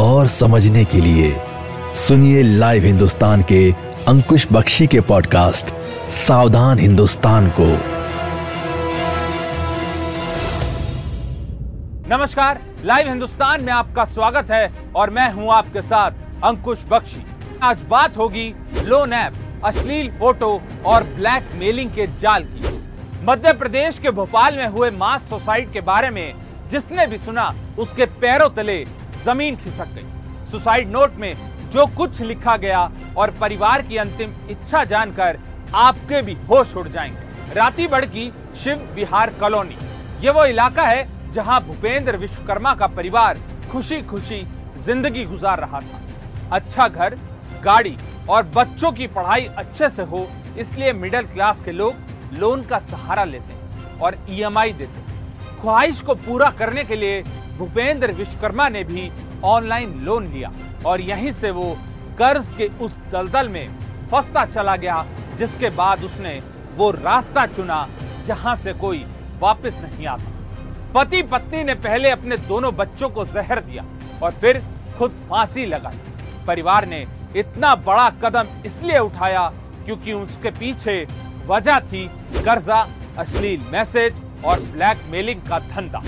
और 0.00 0.26
समझने 0.26 0.84
के 0.84 1.00
लिए 1.00 1.34
सुनिए 1.94 2.42
लाइव 2.42 2.84
हिंदुस्तान 2.84 3.42
के 3.42 3.70
अंकुश 4.08 4.46
बख्शी 4.52 4.86
के 4.86 5.00
पॉडकास्ट 5.00 5.72
सावधान 6.10 6.78
हिंदुस्तान 6.78 7.48
को। 7.60 7.66
नमस्कार, 12.08 12.60
लाइव 12.84 13.08
हिंदुस्तान 13.08 13.64
में 13.64 13.72
आपका 13.72 14.04
स्वागत 14.04 14.50
है 14.50 14.70
और 14.96 15.10
मैं 15.10 15.32
हूँ 15.32 15.50
आपके 15.52 15.82
साथ 15.82 16.44
अंकुश 16.44 16.84
बख्शी। 16.90 17.24
आज 17.62 17.82
बात 17.82 18.16
होगी 18.16 18.54
लोन 18.84 19.12
ऐप, 19.12 19.34
अश्लील 19.64 20.10
फ़ोटो 20.10 20.60
और 20.86 21.04
ब्लैक 21.16 21.48
मेलिंग 21.54 21.90
के 21.90 22.06
जाल 22.20 22.44
की। 22.44 22.74
मध्य 23.24 23.52
प्रदेश 23.52 23.98
के 23.98 24.10
भोपाल 24.10 24.56
में 24.56 24.66
हुए 24.66 24.90
मास 24.90 25.28
सुसाइड 25.28 25.72
के 25.72 25.80
बारे 25.80 26.10
में 26.10 26.34
जिसने 26.70 27.06
भी 27.06 27.18
सुना, 27.18 27.54
उसके 27.78 28.04
पैरों 28.20 28.48
तले 28.50 28.84
ज़मीन 29.26 29.56
खिसक 29.56 29.94
गई। 29.94 30.50
सुसाइड 30.50 30.90
नोट 30.90 31.14
में 31.16 31.34
जो 31.72 31.86
कुछ 31.96 32.20
लिखा 32.22 32.56
गया 32.56 32.90
और 33.16 33.30
परिवार 33.40 33.82
की 33.82 33.96
अंतिम 33.96 34.34
इच्छा 34.50 34.84
जानकर 34.84 35.38
आपके 35.76 36.20
भी 36.22 36.34
होश 36.48 36.74
उड़ 36.76 36.88
जाएँगे। 36.88 37.54
राती 37.54 37.86
की 38.06 38.30
शिव 38.62 38.88
बिहार 38.94 39.30
कॉलोनी। 39.40 39.76
ये 40.20 40.30
वो 40.32 40.44
इलाका 40.44 40.82
है 40.82 41.32
जहाँ 41.32 41.60
भूपेंद्र 41.62 42.16
विश्वकर्मा 42.16 42.74
का 42.74 42.86
परिवार 42.88 43.38
खुशी 43.72 44.00
खुशी 44.02 44.40
ज़िंदगी 44.84 45.24
गुजार 45.24 45.60
रहा 45.60 45.80
था। 45.80 46.00
अच्छा 46.52 46.86
घर, 46.88 47.18
गाड़ी 47.64 47.96
और 48.28 48.42
बच्चों 48.54 48.92
की 48.92 49.06
पढ़ाई 49.06 49.44
अच्छे 49.56 49.88
से 49.88 50.02
हो, 50.02 50.26
इसलिए 50.58 50.92
मिडिल 50.92 51.26
क्लास 51.26 51.60
के 51.60 51.72
लोग 51.72 52.38
लोन 52.38 52.62
का 52.62 52.78
सहारा 52.80 53.24
लेते 53.24 53.54
और 54.00 54.16
ईएमआई 54.30 54.72
देते 54.72 55.04
ख्वाहिश 55.60 56.00
को 56.00 56.14
पूरा 56.16 56.50
करने 56.50 56.84
के 56.84 56.96
लिए 56.96 57.22
भूपेंद्र 57.58 58.12
विश्वकर्मा 58.12 58.68
ने 58.68 58.82
भी 58.84 59.10
ऑनलाइन 59.44 59.92
लोन 60.04 60.26
लिया 60.28 60.52
और 60.86 61.00
यहीं 61.00 61.32
से 61.32 61.50
वो 61.50 61.76
कर्ज 62.18 62.46
के 62.58 62.68
उस 62.84 62.96
दलदल 63.12 63.48
में 63.48 63.68
फंसता 64.10 64.44
चला 64.46 64.76
गया, 64.76 65.04
जिसके 65.38 65.70
बाद 65.72 66.04
उसने 66.04 66.40
वो 66.76 66.90
रास्ता 66.90 67.46
चुना 67.46 67.86
जहाँ 68.26 68.54
से 68.56 68.72
कोई 68.74 69.04
वापस 69.40 69.78
नहीं 69.82 70.06
आता। 70.06 70.32
पति 70.94 71.22
पत्नी 71.22 71.62
ने 71.64 71.74
पहले 71.76 72.10
अपने 72.10 72.36
दोनों 72.48 72.74
बच्चों 72.76 73.08
को 73.08 73.24
जहर 73.26 73.60
दिया 73.60 73.84
और 74.22 74.32
फिर 74.32 74.62
खुद 74.98 75.10
फांसी 75.30 75.66
लगाई। 75.66 75.98
परिवार 76.46 76.86
ने 76.86 77.06
इतना 77.36 77.74
बड़ा 77.76 78.08
कदम 78.22 78.46
इसलिए 78.66 78.98
उठाया 78.98 79.48
क्योंकि 79.84 80.12
उसके 80.12 80.50
पीछे 80.50 81.06
वजह 81.46 81.80
थी 81.82 82.06
कर्जा, 82.36 82.86
अश्लील 83.18 83.60
मैसेज 83.72 84.22
और 84.44 84.60
ब्लैकमेलिंग 84.62 85.40
का 85.40 85.58
धंधा। 85.60 86.02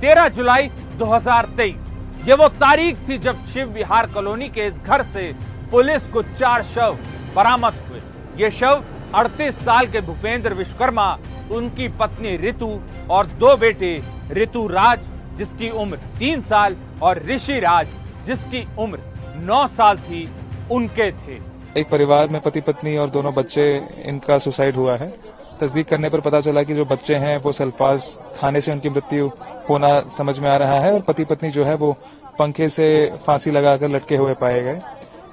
13 0.00 0.28
जुलाई 0.30 0.68
2023 0.98 2.26
ये 2.26 2.34
वो 2.34 2.48
तारीख 2.60 3.08
थी 3.08 3.18
जब 3.18 3.44
शिव 3.46 3.68
विहार 3.68 4.06
कॉलोनी 4.06 4.48
के 4.48 4.66
इस 4.66 4.80
घर 4.82 5.02
से 5.04 5.32
पुलिस 5.70 6.06
को 6.06 6.22
चार 6.22 6.62
शव 6.64 6.98
बरामद 7.34 7.74
हुए। 7.88 8.00
ये 8.38 8.50
शव 8.50 8.82
38 9.14 9.64
साल 9.64 9.86
के 9.86 10.00
भूपेंद्र 10.00 10.54
विश्वकर्मा, 10.54 11.18
उनकी 11.52 11.88
पत्नी 11.98 12.36
ऋतु 12.38 12.68
और 13.10 13.26
दो 13.40 13.56
बेटे 13.56 14.00
ऋतु 14.32 14.66
राज 14.68 15.00
जिसकी 15.36 15.70
उम्र 15.70 15.96
तीन 16.18 16.42
साल, 16.42 16.76
और 17.02 17.22
ऋषि 17.22 17.58
राज 17.60 17.88
जिसकी 18.26 18.66
उम्र 18.78 18.98
नौ 19.44 19.66
साल 19.66 19.98
थी, 19.98 20.28
उनके 20.70 21.10
थे। 21.12 21.38
एक 21.80 21.90
परिवार 21.90 22.28
में 22.28 22.40
पति 22.40 22.60
पत्नी 22.60 22.96
और 22.96 23.10
दोनों 23.10 23.34
बच्चे, 23.34 23.64
इनका 24.04 24.38
सुसाइड 24.38 24.76
हुआ 24.76 24.96
है। 24.96 25.12
तस्दीक 25.60 25.88
करने 25.88 26.08
पर 26.10 26.20
पता 26.20 26.40
चला 26.40 26.62
कि 26.62 26.74
जो 26.74 26.84
बच्चे 26.84 27.14
हैं, 27.14 27.36
वो 27.38 27.52
सल्फाज 27.52 28.06
खाने 28.36 28.60
से 28.60 28.72
उनकी 28.72 28.90
मृत्यु 28.90 29.28
होना 29.68 30.00
समझ 30.16 30.38
में 30.38 30.48
आ 30.50 30.56
रहा 30.56 30.78
है 30.80 30.92
और 30.92 31.00
पति 31.00 31.24
पत्नी 31.24 31.50
जो 31.50 31.64
है, 31.64 31.74
वो 31.74 31.92
पंखे 32.38 32.68
से 32.68 32.88
फांसी 33.26 33.50
लगाकर 33.50 33.88
लटके 33.88 34.16
हुए 34.16 34.34
पाए 34.34 34.60
गए। 34.62 34.80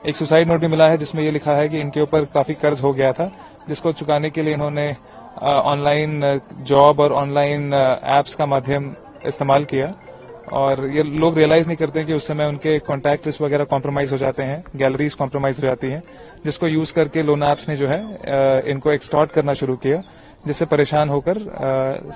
एक 0.10 0.16
सुसाइड 0.16 0.48
नोट 0.48 0.60
भी 0.60 0.68
मिला 0.68 0.88
है, 0.90 0.98
जिसमें 0.98 1.24
ये 1.24 1.32
लिखा 1.32 1.54
है 1.54 1.68
कि 1.70 1.80
इनके 1.80 2.02
ऊपर 2.02 2.26
काफ़ी 2.26 2.54
कर्ज 2.54 2.82
हो 2.84 2.94
गया 2.94 3.12
था, 3.14 3.32
जिसको 3.68 3.92
चुकाने 3.92 4.30
के 4.30 4.44
लिए 4.44 4.54
इन्होंने 4.54 4.96
ऑनलाइन 5.42 6.42
जॉब 6.62 7.00
और 7.00 7.14
ऑनलाइन 7.14 7.74
एप्स 7.74 8.36
का 8.36 8.46
माध्यम 8.46 8.94
इस्तेमाल 9.26 9.66
किया। 9.66 9.94
और 10.52 10.86
ये 10.92 11.04
लोग 11.04 11.38
रियलाइज़ 11.38 11.68
नहीं 11.68 11.78
करते 11.78 12.04
कि 12.04 12.14
उस 12.14 12.28
समय 12.28 12.46
उनके 12.46 12.78
कॉन्टैक्ट 12.82 13.26
लिस्ट 13.26 13.42
वगैरह 13.42 13.64
कॉम्प्रोमाइज 13.66 14.12
हो 14.12 14.18
जाते 14.18 14.44
हैं 14.44 14.64
गैलरीज 14.76 15.14
कॉम्प्रोमाइज 15.14 15.60
हो 15.60 15.68
जाती 15.68 15.88
हैं, 15.88 16.02
जिसको 16.46 16.68
यूज़ 16.68 16.94
करके 16.94 17.24
लोन 17.24 17.44
एप्स 17.44 17.70
ने 17.70 17.76
जो 17.76 17.88
है 17.88 18.70
इनको 18.72 18.92
एक्सटॉर्ट 18.92 19.32
करना 19.32 19.54
शुरू 19.54 19.76
किया, 19.78 20.02
जिससे 20.48 20.66
परेशान 20.68 21.10
होकर 21.10 21.38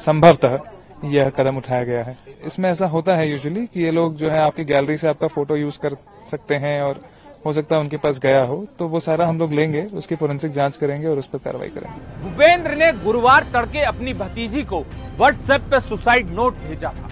संभवतः 0.05 0.59
यह 1.05 1.29
कदम 1.29 1.57
उठाया 1.57 1.83
गया 1.83 2.03
है। 2.03 2.15
इसमें 2.45 2.69
ऐसा 2.69 2.87
होता 2.87 3.15
है 3.15 3.29
यूजुअली 3.29 3.65
कि 3.65 3.83
ये 3.83 3.91
लोग 3.91 4.15
जो 4.15 4.29
है, 4.29 4.39
आपकी 4.39 4.63
गैलरी 4.65 4.97
से 4.97 5.07
आपका 5.07 5.27
फ़ोटो 5.27 5.55
यूज़ 5.55 5.79
कर 5.79 5.95
सकते 6.31 6.55
हैं 6.55 6.81
और 6.81 6.99
हो 7.45 7.51
सकता 7.53 7.75
है 7.75 7.81
उनके 7.81 7.97
पास 7.97 8.19
गया 8.19 8.41
हो 8.43 8.55
तो 8.79 8.87
वो 8.87 8.99
सारा 8.99 9.25
हम 9.25 9.37
लोग 9.39 9.51
लेंगे, 9.53 9.81
उसकी 9.93 10.15
फोरेंसिक 10.15 10.51
जाँच 10.51 10.77
करेंगे 10.77 11.07
और 11.07 11.17
उस 11.17 11.27
पर 11.27 11.37
कार्रवाई 11.39 11.69
करेंगे। 11.69 12.23
भूपेंद्र 12.23 12.75
ने 12.75 12.91
गुरुवार 13.03 13.45
तड़के 13.53 13.83
अपनी 13.85 14.13
भतीजी 14.15 14.63
को 14.63 14.79
व्हाट्सएप 15.17 15.61
पे 15.71 15.79
सुसाइड 15.81 16.31
नोट 16.31 16.55
भेजा 16.65 16.89
था। 16.89 17.06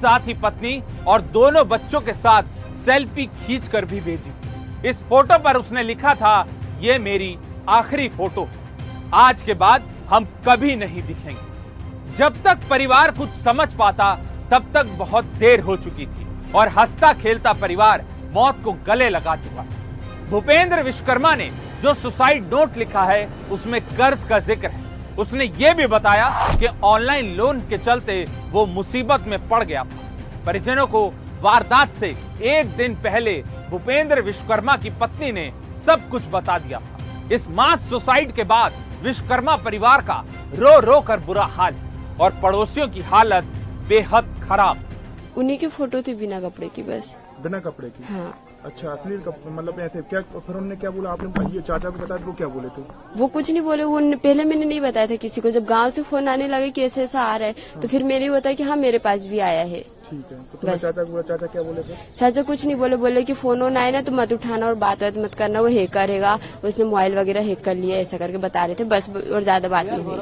साथ 0.00 0.26
ही 0.26 0.34
पत्नी 0.42 0.82
और 1.06 1.20
दोनों 1.32 1.66
बच्चों 1.68 2.00
के 2.00 2.12
साथ 2.14 2.42
सेल्फी 2.76 3.26
खींचकर 3.26 3.84
भी 3.84 4.00
भेजी 4.00 4.30
थी। 4.30 4.88
इस 4.88 5.02
फ़ोटो 5.02 5.38
पर 5.38 5.56
उसने 5.56 5.82
लिखा 5.82 6.14
था, 6.14 6.46
ये 6.80 6.98
मेरी 7.00 7.36
आखिरी 7.70 8.08
फ़ोटो 8.10 8.48
आज 9.16 9.42
के 9.42 9.54
बाद 9.56 9.88
हम 10.10 10.24
कभी 10.46 10.74
नहीं 10.76 11.02
दिखेंगे। 11.02 12.16
जब 12.16 12.42
तक 12.44 12.68
परिवार 12.70 13.10
कुछ 13.10 13.30
समझ 13.42 13.72
पाता, 13.74 14.14
तब 14.50 14.70
तक 14.74 14.86
बहुत 14.98 15.24
देर 15.38 15.60
हो 15.60 15.76
चुकी 15.76 16.06
थी 16.06 16.26
और 16.54 16.68
हंसता 16.68 17.12
खेलता 17.14 17.52
परिवार 17.52 18.04
मौत 18.32 18.62
को 18.64 18.72
गले 18.86 19.08
लगा 19.10 19.36
चुका 19.36 19.64
भूपेंद्र 20.30 20.82
विश्वकर्मा 20.82 21.34
ने 21.34 21.50
जो 21.82 21.94
सुसाइड 21.94 22.44
नोट 22.46 22.76
लिखा 22.76 23.02
है, 23.04 23.28
उसमें 23.50 23.80
कर्ज 23.86 24.24
का 24.24 24.38
ज़िक्र 24.40 24.68
है। 24.68 24.89
उसने 25.20 25.44
ये 25.58 25.72
भी 25.74 25.86
बताया 25.86 26.28
कि 26.60 26.66
ऑनलाइन 26.84 27.34
लोन 27.36 27.60
के 27.68 27.78
चलते 27.78 28.24
वो 28.50 28.64
मुसीबत 28.66 29.24
में 29.28 29.38
पड़ 29.48 29.62
गया 29.64 29.84
था। 29.84 30.44
परिजनों 30.46 30.86
को 30.86 31.06
वारदात 31.42 31.94
से 31.94 32.08
एक 32.50 32.76
दिन 32.76 32.94
पहले 33.02 33.36
भूपेंद्र 33.70 34.22
विश्वकर्मा 34.22 34.76
की 34.76 34.90
पत्नी 35.00 35.32
ने 35.32 35.50
सब 35.86 36.08
कुछ 36.08 36.26
बता 36.32 36.58
दिया 36.58 36.78
था। 36.80 37.28
इस 37.34 37.48
मास 37.50 37.88
सुसाइड 37.90 38.32
के 38.32 38.44
बाद 38.44 38.72
विश्वकर्मा 39.02 39.56
परिवार 39.56 40.02
का 40.02 40.24
रो 40.54 40.78
रो 40.80 41.00
कर 41.00 41.20
बुरा 41.20 41.44
हाल 41.56 41.74
और 42.20 42.40
पड़ोसियों 42.42 42.88
की 42.88 43.00
हालत 43.10 43.44
बेहद 43.88 44.34
खराब 44.48 44.84
उन्हीं 45.36 45.58
की 45.58 45.66
फ़ोटो 45.68 46.02
थी 46.02 46.14
बिना 46.14 46.40
कपड़े 46.40 46.68
की 46.68 46.82
बस। 46.82 47.16
बिना 47.42 47.58
कपड़े 47.60 47.88
की? 47.88 48.12
हाँ। 48.12 48.38
अच्छा 48.64 48.90
अश्लील 48.90 49.20
मतलब 49.48 49.78
ऐसे 49.80 50.00
क्या 50.08 50.20
फिर 50.20 50.56
उन्होंने 50.56 50.76
क्या 50.76 50.90
बोला? 50.90 51.10
आपने 51.10 51.44
ये 51.54 51.60
चाचा 51.60 51.90
को 51.90 51.98
बताया 51.98 52.24
वो 52.26 52.32
क्या 52.32 52.48
बोले 52.48 52.68
थे? 52.68 52.82
वो 53.16 53.26
कुछ 53.28 53.50
नहीं 53.50 53.62
बोले 53.62 53.84
वो 53.84 54.00
पहले 54.16 54.44
मैंने 54.44 54.64
नहीं 54.64 54.80
बताया 54.80 55.06
था 55.06 55.16
किसी 55.16 55.40
को। 55.40 55.50
जब 55.50 55.64
गाँव 55.66 55.90
से 55.90 56.02
फ़ोन 56.02 56.28
आने 56.28 56.48
लगे 56.48 56.70
कि 56.70 56.82
ऐसे 56.84 57.02
ऐसा 57.02 57.22
आ 57.22 57.36
रहा 57.36 57.48
है 57.48 57.54
हाँ। 57.72 57.82
तो 57.82 57.88
फिर 57.88 58.02
मैंने 58.04 58.30
बताया 58.30 58.54
कि 58.54 58.62
हाँ 58.62 58.76
मेरे 58.76 58.98
पास 58.98 59.26
भी 59.26 59.38
आया 59.38 59.62
है। 59.62 59.80
ठीक 60.10 60.26
है 60.32 60.38
तो 60.52 60.58
बस। 60.66 60.80
चाचा 60.82 61.04
को 61.04 61.22
चाचा 61.22 61.46
क्या 61.46 61.62
बोले 61.62 61.82
थे? 61.82 61.96
चाचा 62.16 62.42
कुछ 62.42 62.64
नहीं 62.66 62.76
बोले 62.76 62.96
बोले 62.96 63.22
कि 63.24 63.32
फ़ोन 63.34 63.62
वोन 63.62 63.76
आए 63.76 63.90
ना 63.92 64.02
तो 64.02 64.12
मत 64.12 64.32
उठाना 64.32 64.66
और 64.66 64.74
बात 64.76 65.00
बात 65.00 65.16
मत 65.18 65.34
करना 65.34 65.60
वो 65.60 65.68
हैक 65.68 65.92
करेगा। 65.92 66.38
उसने 66.64 66.84
मोबाइल 66.84 67.18
वगैरह 67.18 67.46
हैक 67.46 67.64
कर 67.64 67.74
लिया 67.76 67.98
ऐसा 67.98 68.18
करके 68.18 68.38
बता 68.38 68.64
रहे 68.64 68.74
थे 68.74 68.84
बस 68.86 69.08
और 69.10 69.42
ज़्यादा 69.42 69.68
बात 69.68 69.86
नहीं 69.86 70.02
हुई। 70.04 70.18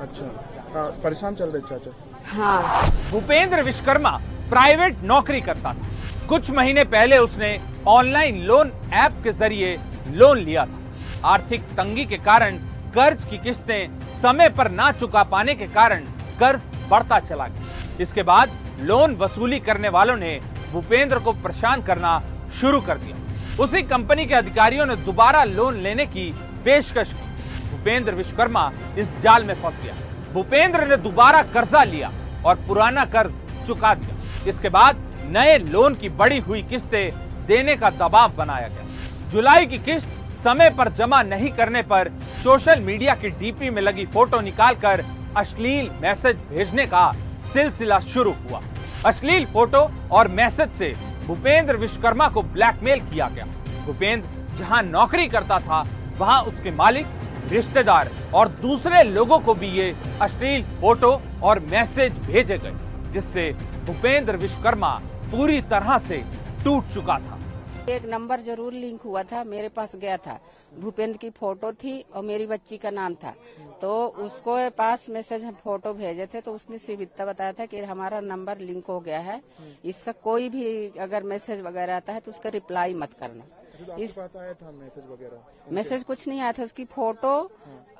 अच्छा 0.00 0.88
परेशान 1.02 1.34
चल 1.34 1.50
रहे 1.50 1.62
चाचा। 1.68 1.90
हाँ। 2.32 2.90
भूपेंद्र 3.10 3.62
विश्वकर्मा 3.62 4.18
प्राइवेट 4.50 5.02
नौकरी 5.04 5.40
करता 5.40 5.72
था। 5.72 5.94
कुछ 6.28 6.50
महीने 6.50 6.82
पहले 6.84 7.18
उसने 7.18 7.48
ऑनलाइन 7.88 8.42
लोन 8.44 8.70
ऐप 8.94 9.20
के 9.24 9.32
ज़रिए 9.32 9.76
लोन 10.10 10.38
लिया 10.38 10.64
था। 10.66 11.28
आर्थिक 11.28 11.62
तंगी 11.76 12.04
के 12.04 12.16
कारण 12.18 12.56
कर्ज 12.94 13.24
की 13.24 13.38
किस्तें 13.38 14.20
समय 14.22 14.48
पर 14.48 14.70
ना 14.70 14.90
चुका 14.92 15.22
पाने 15.24 15.54
के 15.54 15.66
कारण 15.68 16.04
कर्ज 16.40 16.62
बढ़ता 16.90 17.20
चला 17.20 17.46
गया। 17.48 18.02
इसके 18.02 18.22
बाद 18.22 18.58
लोन 18.80 19.14
वसूली 19.16 19.60
करने 19.60 19.88
वालों 19.88 20.16
ने 20.16 20.38
भूपेंद्र 20.72 21.18
को 21.18 21.32
परेशान 21.34 21.82
करना 21.82 22.18
शुरू 22.60 22.80
कर 22.80 22.98
दिया। 22.98 23.16
उसी 23.62 23.82
कंपनी 23.84 24.26
के 24.26 24.34
अधिकारियों 24.34 24.86
ने 24.86 24.96
दोबारा 24.96 25.44
लोन 25.46 25.80
लेने 25.82 26.06
की 26.06 26.30
पेशकश 26.64 27.12
की। 27.12 27.70
भूपेंद्र 27.70 28.14
विश्वकर्मा 28.14 28.70
इस 28.98 29.16
जाल 29.20 29.44
में 29.44 29.54
फंस 29.54 29.80
गया। 29.82 29.94
भूपेंद्र 30.32 30.86
ने 30.88 30.96
दोबारा 31.02 31.42
कर्जा 31.54 31.84
लिया 31.84 32.12
और 32.46 32.64
पुराना 32.68 33.04
कर्ज 33.14 33.40
चुका 33.66 33.94
दिया। 33.94 34.48
इसके 34.48 34.68
बाद 34.70 35.04
नए 35.28 35.56
लोन 35.60 35.94
की 35.94 36.08
बड़ी 36.18 36.38
हुई 36.38 36.62
किस्तें 36.62 37.12
देने 37.46 37.76
का 37.76 37.90
दबाव 37.92 38.32
बनाया 38.36 38.68
गया। 38.68 39.30
जुलाई 39.30 39.66
की 39.66 39.78
किस्त 39.80 40.08
समय 40.38 40.70
पर 40.70 40.88
जमा 40.94 41.22
नहीं 41.24 41.50
करने 41.52 41.82
पर 41.82 42.10
सोशल 42.42 42.80
मीडिया 42.80 43.14
की 43.14 43.28
डीपी 43.30 43.70
में 43.70 43.82
लगी 43.82 44.04
फ़ोटो 44.06 44.40
निकालकर 44.40 45.04
अश्लील 45.36 45.90
मैसेज 46.02 46.36
भेजने 46.50 46.86
का 46.86 47.10
सिलसिला 47.52 47.98
शुरू 48.02 48.32
हुआ। 48.42 48.60
अश्लील 49.06 49.44
फ़ोटो 49.46 49.88
और 50.12 50.28
मैसेज 50.30 50.72
से 50.72 50.92
भूपेंद्र 51.26 51.76
विश्वकर्मा 51.76 52.28
को 52.28 52.42
ब्लैकमेल 52.44 53.00
किया 53.02 53.28
गया। 53.28 53.44
भूपेंद्र 53.86 54.58
जहाँ 54.58 54.82
नौकरी 54.82 55.26
करता 55.28 55.58
था, 55.60 55.84
वहाँ 56.18 56.42
उसके 56.42 56.70
मालिक, 56.72 57.06
रिश्तेदार 57.50 58.10
और 58.34 58.48
दूसरे 58.62 59.02
लोगों 59.04 59.38
को 59.38 59.54
भी 59.54 59.68
ये 59.70 59.94
अश्लील 60.22 60.62
फ़ोटो 60.80 61.10
और 61.42 61.60
मैसेज 61.70 62.18
भेजे 62.20 62.58
गए, 62.58 62.72
जिससे 63.12 63.50
भूपेंद्र 63.86 64.36
विश्वकर्मा 64.36 64.98
पूरी 65.26 65.60
तरह 65.70 65.98
से 66.00 66.22
टूट 66.64 66.92
चुका 66.94 67.18
था। 67.20 67.38
एक 67.90 68.04
नंबर 68.04 68.40
ज़रूर 68.42 68.72
लिंक 68.72 69.02
हुआ 69.02 69.22
था, 69.22 69.42
मेरे 69.44 69.68
पास 69.68 69.94
गया 69.96 70.16
था। 70.16 70.38
भूपेंद्र 70.80 71.16
की 71.16 71.30
फ़ोटो 71.30 71.72
थी 71.74 72.00
और 72.14 72.22
मेरी 72.24 72.46
बच्ची 72.46 72.76
का 72.76 72.90
नाम 72.90 73.14
था। 73.14 73.34
तो 73.80 73.90
उसको 74.24 74.56
पास 74.70 75.06
मैसेज 75.10 75.44
हम 75.44 75.54
फ़ोटो 75.64 75.92
भेजे 75.94 76.26
थे 76.26 76.40
तो 76.40 76.52
उसने 76.54 76.76
इतना 76.94 77.26
बताया 77.26 77.52
था 77.52 77.66
कि 77.66 77.80
हमारा 77.82 78.20
नंबर 78.22 78.58
लिंक 78.60 78.86
हो 78.86 78.98
गया 79.00 79.20
है। 79.20 79.40
इसका 79.84 80.12
कोई 80.24 80.48
भी 80.48 80.64
अगर 81.00 81.22
मैसेज 81.24 81.60
वगैरह 81.60 81.96
आता 81.96 82.12
है 82.12 82.20
तो 82.20 82.30
उसका 82.30 82.50
रिप्लाई 82.50 82.94
मत 82.94 83.12
करना। 83.20 83.44
इस 83.98 84.18
आया 84.18 84.54
था 84.54 84.70
मैसेज 84.72 85.04
वगैरह? 85.04 85.72
मैसेज 85.72 86.04
कुछ 86.04 86.26
नहीं 86.28 86.40
आया 86.40 86.52
था 86.52 86.64
उसकी 86.64 86.84
फ़ोटो 86.86 87.34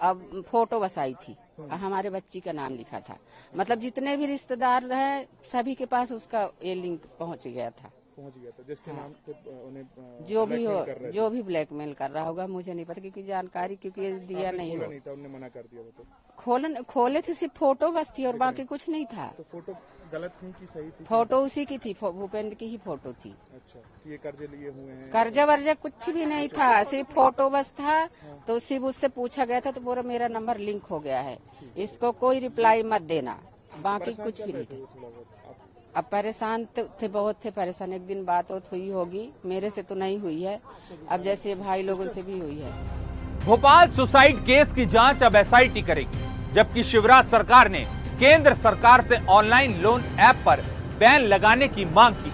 अब 0.00 0.44
फ़ोटो 0.48 0.80
बस 0.80 0.98
आई 0.98 1.14
थी। 1.14 1.36
हमारे 1.58 2.10
बच्ची 2.10 2.40
का 2.40 2.52
नाम 2.52 2.74
लिखा 2.74 3.00
था। 3.00 3.18
मतलब 3.56 3.78
जितने 3.80 4.16
भी 4.16 4.26
रिश्तेदार 4.26 4.82
रहे 4.84 5.22
सभी 5.52 5.74
के 5.74 5.86
पास 5.86 6.12
उसका 6.12 6.42
ये 6.62 6.74
लिंक 6.74 7.06
पहुँच 7.18 7.46
गया 7.46 7.70
था। 7.70 7.90
पहुँच 8.16 8.34
गया 8.34 8.50
था 8.50 8.62
जिसके 8.62 8.90
हाँ। 8.90 9.00
नाम 9.00 9.12
से 9.26 9.32
उन्हें 9.60 10.26
जो 10.26 10.46
भी 10.46 10.62
हो। 10.64 10.76
जो 11.12 11.28
भी 11.30 11.42
ब्लैकमेल 11.42 11.92
कर 11.94 12.10
रहा 12.10 12.24
होगा 12.24 12.46
मुझे 12.46 12.74
नहीं 12.74 12.84
पता 12.84 13.00
क्योंकि 13.00 13.22
जानकारी 13.22 13.76
क्योंकि 13.76 14.12
दिया 14.26 14.50
नहीं 14.50 14.78
नहीं 14.78 15.00
था 15.00 15.12
उन्होंने 15.12 15.34
मना 15.34 15.48
कर 15.48 15.62
दिया 15.62 15.82
वो 15.82 15.90
तो। 15.98 16.06
खोलन 16.38 16.82
खोले 16.82 17.20
थे 17.22 17.34
सिर्फ़ 17.34 17.54
फ़ोटो 17.58 17.90
बस 17.90 18.12
थी 18.18 18.26
और 18.26 18.36
बाकी 18.36 18.64
कुछ 18.64 18.88
नहीं 18.88 19.06
था। 19.06 19.26
तो 19.36 19.42
फ़ोटो 19.42 19.72
गलत 20.12 20.32
थी 20.42 20.50
कि 20.50 20.66
सही 20.66 20.90
थी? 20.90 21.04
फ़ोटो 21.04 21.38
उसी 21.40 21.64
की 21.64 21.78
थी 21.78 21.94
भूपेंद्र 22.02 22.54
की 22.54 22.66
ही 22.66 22.76
फ़ोटो 22.84 23.12
थी। 23.14 23.34
अच्छा 23.54 24.10
ये 24.10 24.16
कर्जे 24.16 24.46
लिए 24.46 24.68
हुए 24.68 24.92
हैं? 24.92 25.10
कर्जा 25.12 25.44
वर्जा 25.44 25.74
कुछ 25.76 26.08
भी 26.10 26.24
नहीं 26.26 26.48
था 26.48 26.82
सिर्फ़ 26.84 27.12
फ़ोटो 27.14 27.48
बस 27.50 27.70
था 27.72 28.04
तो 28.48 28.58
सिर्फ़ 28.60 28.84
उससे 28.84 29.08
पूछा 29.10 29.44
गया 29.44 29.60
था 29.60 29.70
तो 29.70 29.80
पूरा 29.80 30.02
मेरा 30.04 30.28
नंबर 30.28 30.58
लिंक 30.60 30.84
हो 30.84 31.00
गया 31.00 31.20
है। 31.20 31.38
इसको 31.76 32.12
कोई 32.20 32.38
रिप्लाई 32.38 32.82
मत 32.84 33.02
देना 33.04 33.38
बाकी 33.82 34.14
कुछ 34.14 34.42
भी 34.42 34.52
नहीं 34.52 34.64
था 34.64 35.54
अब 35.96 36.04
परेशान 36.12 36.64
तो 36.76 36.82
थे 37.02 37.08
बहुत 37.08 37.36
थे 37.44 37.50
परेशान 37.50 37.92
एक 37.92 38.06
दिन 38.06 38.24
बात 38.24 38.50
बात 38.52 38.70
हुई 38.72 38.88
होगी 38.90 39.28
मेरे 39.46 39.70
से 39.70 39.82
तो 39.82 39.94
नहीं 39.94 40.18
हुई 40.18 40.42
है 40.42 40.60
अब 41.08 41.22
जैसे 41.22 41.54
भाई 41.54 41.82
लोगों 41.82 42.08
से 42.08 42.22
भी 42.22 42.38
हुई 42.38 42.58
है। 42.60 42.72
भोपाल 43.44 43.90
सुसाइड 43.90 44.40
केस 44.46 44.72
की 44.72 44.86
जाँच 44.86 45.22
अब 45.22 45.36
एसआईटी 45.36 45.82
करेगी 45.82 46.52
जबकि 46.52 46.84
शिवराज 46.84 47.26
सरकार 47.26 47.68
ने 47.68 47.84
केंद्र 48.18 48.54
सरकार 48.54 49.00
से 49.00 49.16
ऑनलाइन 49.28 49.80
लोन 49.82 50.04
ऐप 50.20 50.36
पर 50.46 50.60
बैन 51.00 51.22
लगाने 51.22 51.68
की 51.68 51.84
मांग 51.84 52.14
की। 52.14 52.32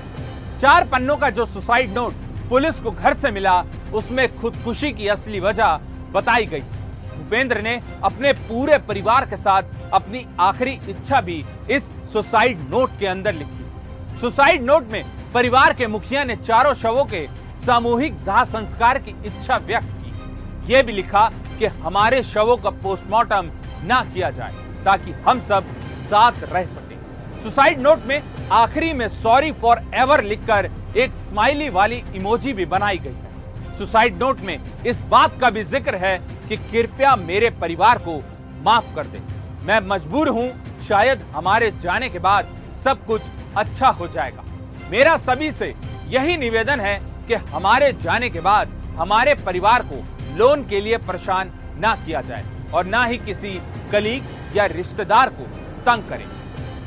चार 0.58 0.86
पन्नों 0.88 1.16
का 1.16 1.30
जो 1.30 1.46
सुसाइड 1.46 1.94
नोट 1.94 2.14
पुलिस 2.48 2.80
को 2.80 2.90
घर 2.90 3.14
से 3.14 3.30
मिला, 3.30 3.64
उसमें 3.94 4.36
खुदकुशी 4.38 4.92
की 4.92 5.08
असली 5.08 5.40
वजह 5.40 5.80
बताई 6.12 6.46
गई। 6.46 6.60
भूपेंद्र 6.60 7.60
ने 7.62 7.80
अपने 8.04 8.32
पूरे 8.32 8.78
परिवार 8.78 9.26
के 9.26 9.36
साथ 9.36 9.62
अपनी 9.92 10.26
आखिरी 10.40 10.78
इच्छा 10.88 11.20
भी 11.20 11.44
इस 11.70 11.90
सुसाइड 12.12 12.60
नोट 12.70 12.98
के 12.98 13.06
अंदर 13.06 13.34
लिखी। 13.34 14.20
सुसाइड 14.20 14.62
नोट 14.62 14.90
में 14.92 15.04
परिवार 15.34 15.72
के 15.72 15.86
मुखिया 15.86 16.24
ने 16.24 16.36
चारों 16.36 16.74
शवों 16.74 17.04
के 17.04 17.26
सामूहिक 17.66 18.24
दाह 18.24 18.44
संस्कार 18.44 18.98
की 18.98 19.14
इच्छा 19.26 19.56
व्यक्त 19.56 19.88
की। 19.98 20.72
यह 20.72 20.82
भी 20.82 20.92
लिखा 20.92 21.30
कि 21.58 21.66
हमारे 21.66 22.22
शवों 22.24 22.56
का 22.56 22.70
पोस्टमार्टम 22.82 23.50
ना 23.84 24.04
किया 24.04 24.30
जाए। 24.30 24.61
ताकि 24.84 25.12
हम 25.26 25.40
सब 25.48 25.74
साथ 26.02 26.42
रह 26.44 26.64
सकें। 26.66 26.96
सुसाइड 27.42 27.80
नोट 27.80 28.06
में 28.06 28.22
आखिरी 28.52 28.92
में 28.92 29.08
सॉरी 29.10 29.52
फॉर 29.52 29.80
एवर 29.94 30.22
लिखकर 30.24 30.70
एक 30.96 31.12
स्माइली 31.18 31.68
वाली 31.70 32.02
इमोजी 32.14 32.52
भी 32.52 32.66
बनाई 32.66 32.98
गई 32.98 33.12
है। 33.12 33.78
सुसाइड 33.78 34.18
नोट 34.18 34.40
में 34.40 34.58
इस 34.86 35.00
बात 35.10 35.38
का 35.40 35.50
भी 35.50 35.62
ज़िक्र 35.64 35.96
है 35.96 36.16
कि 36.48 36.56
कृपया 36.56 37.14
मेरे 37.18 37.50
परिवार 37.60 37.98
को 37.98 38.16
माफ़ 38.64 38.94
कर 38.96 39.06
दे। 39.06 39.20
मैं 39.62 39.80
मजबूर 39.86 40.28
हूँ, 40.28 40.48
शायद 40.88 41.22
हमारे 41.34 41.70
जाने 41.82 42.08
के 42.08 42.18
बाद 42.18 42.54
सब 42.84 43.04
कुछ 43.06 43.22
अच्छा 43.56 43.88
हो 43.90 44.08
जाएगा। 44.08 44.44
मेरा 44.90 45.16
सभी 45.18 45.50
से 45.52 45.74
यही 46.08 46.36
निवेदन 46.36 46.80
है 46.80 46.98
कि 47.28 47.34
हमारे 47.34 47.92
जाने 47.94 48.28
के 48.30 48.40
बाद 48.40 48.68
हमारे 48.96 49.34
परिवार 49.46 49.82
को 49.82 50.02
लोन 50.38 50.64
के 50.68 50.80
लिए 50.80 50.96
परेशान 51.00 51.50
ना 51.80 51.94
किया 51.96 52.20
जाए 52.22 52.44
और 52.74 52.86
ना 52.86 53.04
ही 53.04 53.18
किसी 53.18 53.60
कलीग 53.92 54.24
या 54.56 54.66
रिश्तेदार 54.66 55.28
को 55.28 55.44
तंग 55.86 56.08
करें। 56.08 56.26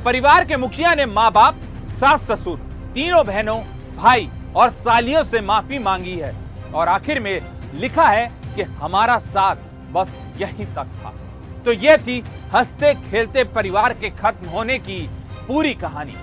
परिवार 0.05 0.45
के 0.45 0.57
मुखिया 0.57 0.93
ने 0.93 1.05
माँ 1.05 1.31
बाप 1.31 1.55
सास 1.89 2.31
ससुर 2.31 2.57
तीनों 2.93 3.25
बहनों, 3.25 3.59
भाई 3.97 4.29
और 4.55 4.69
सालियों 4.69 5.23
से 5.23 5.41
माफ़ी 5.41 5.79
मांगी 5.79 6.11
है 6.11 6.35
और 6.73 6.87
आखिर 6.87 7.19
में 7.19 7.41
लिखा 7.75 8.05
है 8.05 8.31
कि 8.55 8.61
हमारा 8.61 9.17
साथ 9.17 9.55
बस 9.93 10.21
यहीं 10.41 10.65
तक 10.65 10.85
था। 10.85 11.13
तो 11.65 11.73
ये 11.73 11.97
थी 11.97 12.23
हँसते 12.53 12.93
खेलते 12.93 13.43
परिवार 13.43 13.93
के 13.93 14.09
खत्म 14.09 14.49
होने 14.49 14.79
की 14.79 15.09
पूरी 15.47 15.73
कहानी। 15.73 16.13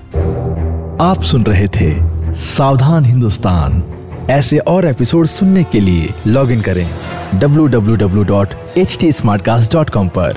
आप 1.04 1.22
सुन 1.22 1.44
रहे 1.44 1.68
थे 1.68 2.12
सावधान 2.34 3.04
हिंदुस्तान। 3.04 3.84
ऐसे 4.30 4.58
और 4.58 4.86
एपिसोड 4.86 5.26
सुनने 5.26 5.64
के 5.64 5.80
लिए 5.80 6.14
लॉग 6.26 6.50
इन 6.50 6.60
करें 6.60 6.90
www.htsmartcast.com 7.34 10.08
पर। 10.08 10.36